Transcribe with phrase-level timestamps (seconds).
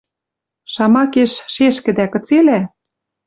[0.73, 2.59] Шамакеш, шешкӹдӓ кыцелӓ?